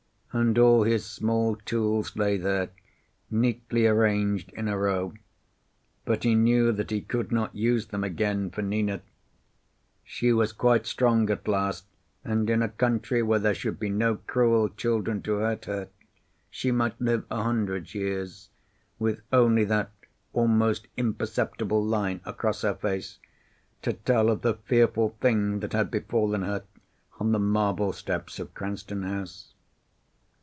[0.33, 2.69] And all his small tools lay there,
[3.29, 5.13] neatly arranged in a row,
[6.05, 9.01] but he knew that he could not use them again for Nina.
[10.05, 11.83] She was quite strong at last,
[12.23, 15.89] and in a country where there should be no cruel children to hurt her
[16.49, 18.47] she might live a hundred years,
[18.99, 19.91] with only that
[20.31, 23.19] almost imperceptible line across her face
[23.81, 26.63] to tell of the fearful thing that had befallen her
[27.19, 29.49] on the marble steps of Cranston House.